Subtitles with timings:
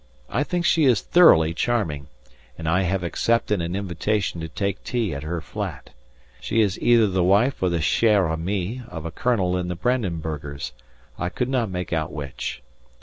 [0.31, 2.07] I think she is thoroughly charming,
[2.57, 5.91] and I have accepted an invitation to take tea at her flat.
[6.39, 10.71] She is either the wife or the chère amie of a colonel in the Brandenburgers,
[11.19, 12.63] I could not make out which.